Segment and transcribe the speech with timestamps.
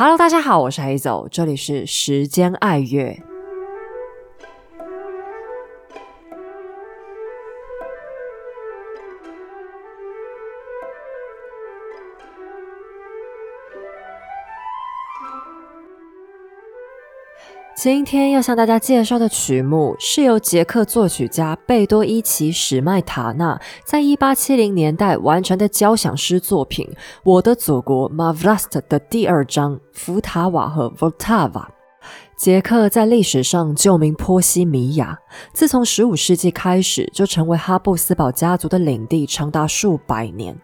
[0.00, 3.20] Hello，大家好，我是黑走，这里是时间爱乐。
[17.80, 26.84] 今天要向大家介绍的曲目是由捷克作曲家贝多伊奇·史麦塔纳在一八七零年代完成的交响诗作品
[27.22, 31.77] 《我的祖国》m a v l a s t 的第二章福塔瓦和 Voltava。
[32.38, 35.18] 捷克在历史上旧名波西米亚，
[35.52, 40.56] 自从十五世纪开始就成为哈布斯堡家族的领地，长达数百年。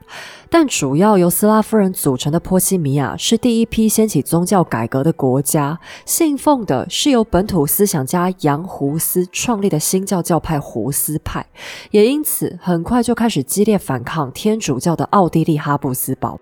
[0.49, 11.45] 但主要由斯拉夫人组成的波西米亚是第一批掀起宗教改革的国家，信奉的是由本土思想家杨胡斯创立的新教教派胡斯派，
[11.91, 16.39] 也因此很快就开始激烈反抗天主教的奥地利哈布斯堡。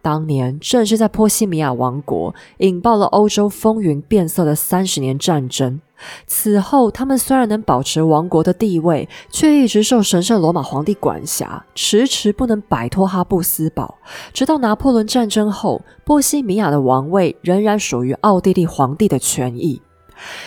[0.00, 5.80] 当年正是在波西米亚王国引爆了欧洲风云变色的三十年战争。
[6.28, 13.96] 此后，他们虽然能保持王国的地位，却一直受神圣罗马皇帝管辖，迟迟不能摆脱哈布斯堡。
[14.32, 19.82] 直到拿破仑战争后，波西米亚的王位仍然属于奥地利皇帝的权益。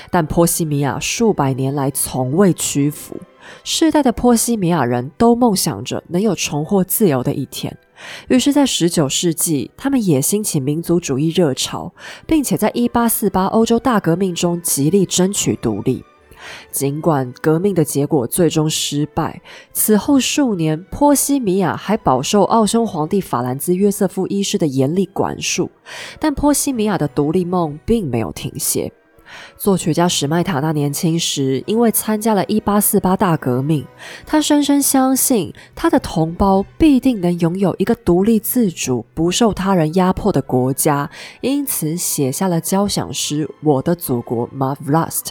[0.10, 3.18] 但波西米亚数百年来从未屈服，
[3.64, 7.78] 世代的波西米亚人都梦想着能有重获自由的一天。
[8.30, 11.94] 于是，在十九世纪，他们也兴起民族主义热潮，
[12.26, 16.04] 并且在一八四八欧洲大革命中极力争取独立。
[16.72, 19.40] 尽管革命的结果最终失败，
[19.74, 25.70] 此后数年，波西米亚还饱受奥匈皇帝法兰兹约瑟夫一世的严厉管束，
[26.20, 28.92] 但波西米亚的独立梦并没有停歇。
[29.58, 33.86] 作曲家史麦塔纳年轻时，因为参加了一八四八大革命，
[34.26, 41.10] 他深深相信他的同胞必定能拥有一个独立自主、不受他人压迫的国家，
[41.42, 45.28] 因此写下了交响诗《我的祖国》（My Vlast），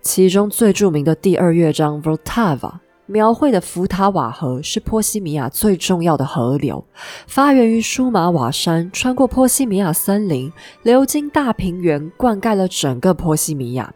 [0.00, 2.58] 其中最著名的第二乐章《Voltava》。
[3.06, 6.84] 描绘的福塔瓦河是波西米亚最重要的河流，
[7.26, 10.52] 发源于舒马瓦山，穿过波西米亚森林，
[10.82, 13.92] 流经大平原，灌溉了整个波西米亚。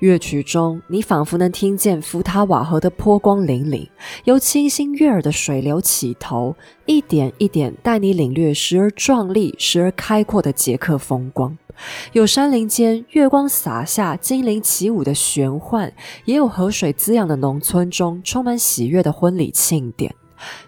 [0.00, 3.88] 乐曲中，你仿佛能听见福塔瓦河的波光粼粼，
[4.24, 11.56] 由清新悦耳的水流起头，一点一点带你领略时而壮丽、时而开阔的捷克风光。
[12.12, 15.92] 有山林间月光洒下、精灵起舞的玄幻，
[16.24, 20.14] 也有河水滋养的农村中充满喜悦的婚礼庆典。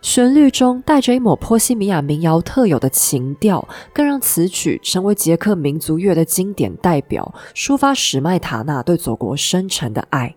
[0.00, 10.34] 旋律中带着一抹波西米亚民谣特有的情调，更让此曲成为捷克民族乐的经典代表，抒发史麦塔纳对祖国深沉的爱。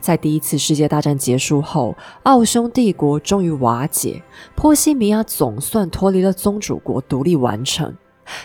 [0.00, 4.22] 在第一次世界大战结束后，奥匈帝国终于瓦解，
[4.54, 7.94] 波西米亚总算脱离了宗主国，独立完成。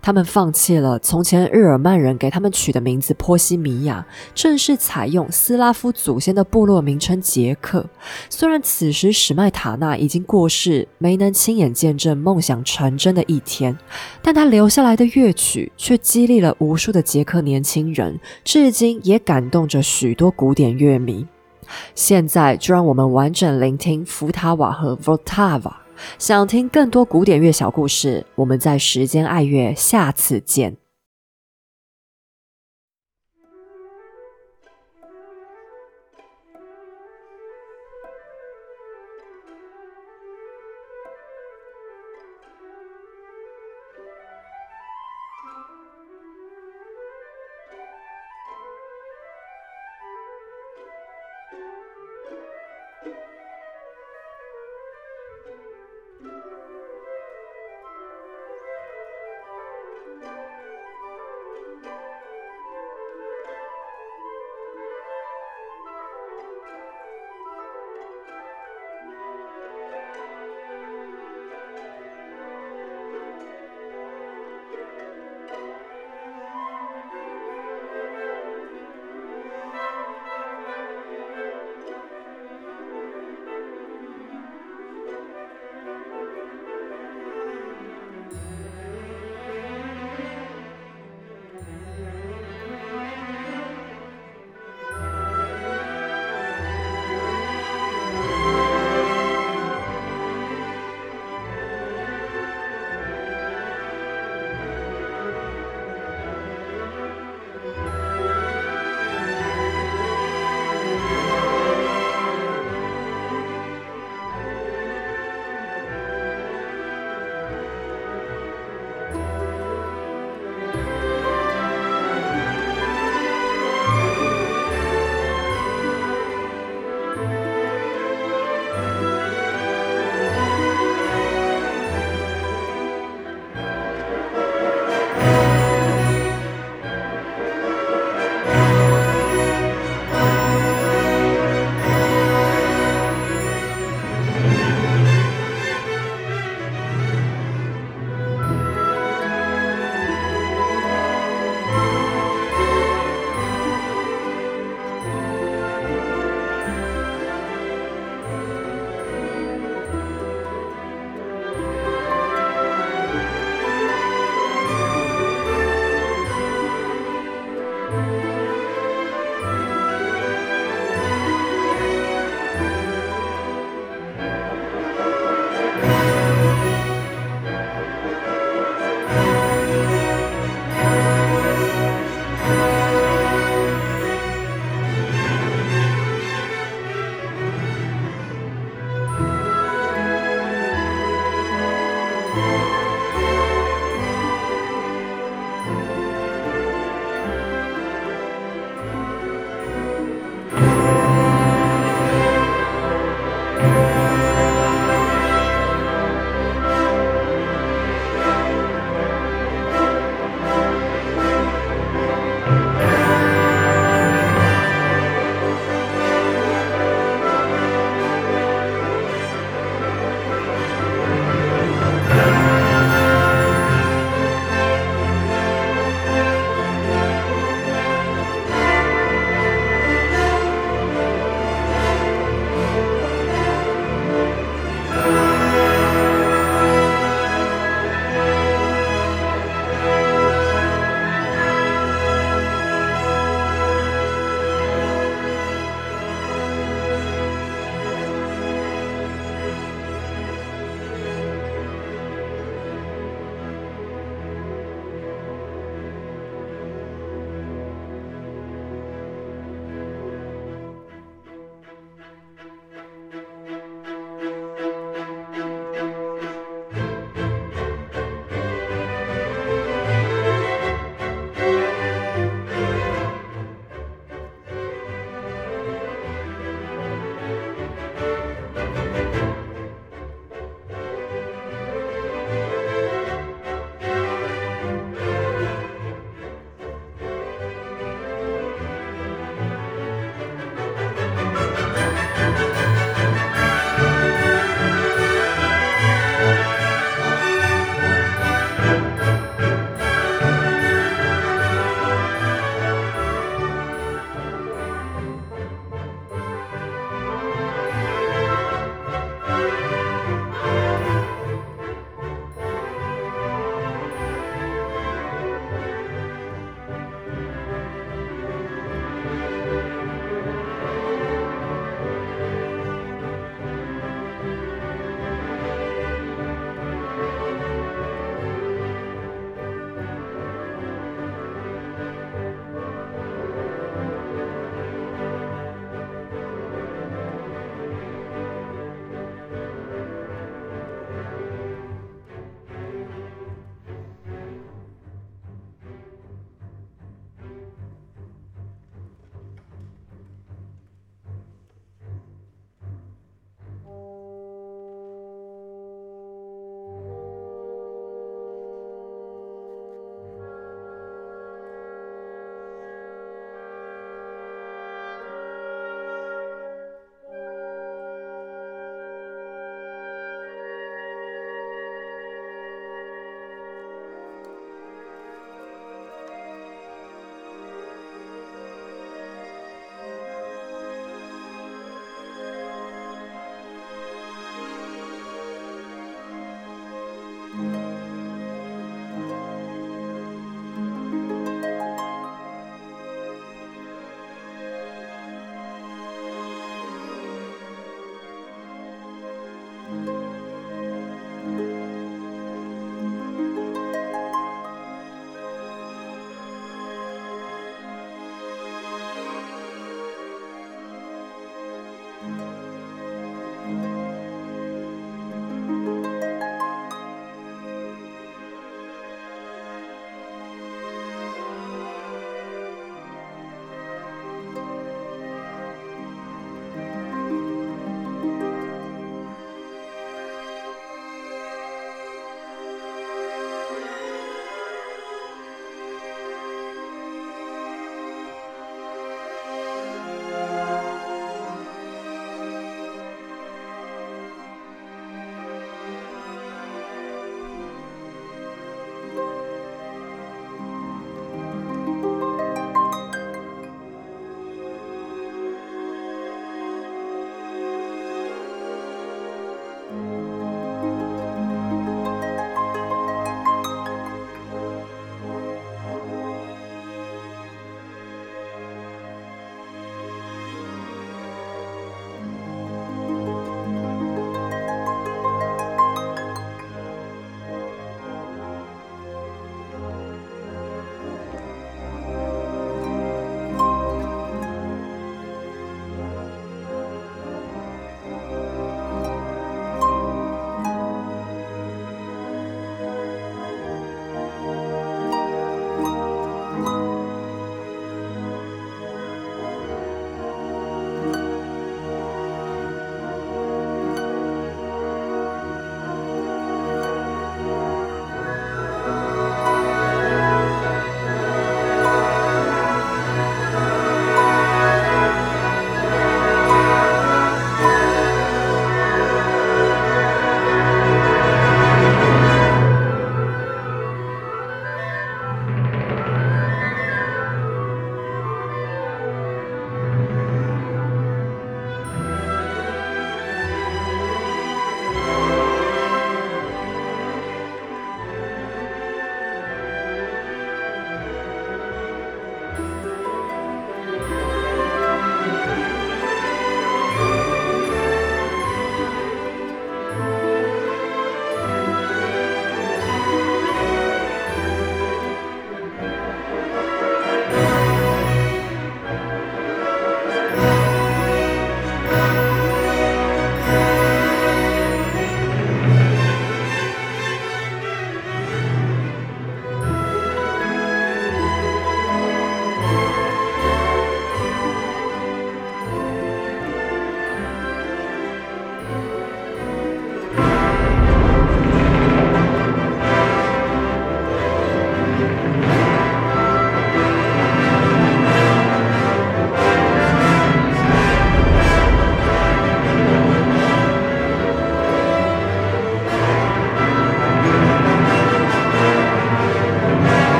[0.00, 7.86] 他们放弃了从前日耳曼人给他们取的名字波西米亚，正式采用斯拉夫祖先的部落名称捷克。
[8.28, 13.76] 虽然此时史麦塔纳已经过世，没能亲眼见证梦想成真的一天，
[14.20, 21.26] 但他留下来的乐曲却激励了无数的捷克年轻人，至今也感动着许多古典乐迷。
[21.94, 25.81] 现在就让我们完整聆听福塔瓦和 Voltava。
[26.18, 30.81] 想听更多古典乐小故事，我们在时间爱乐下次见。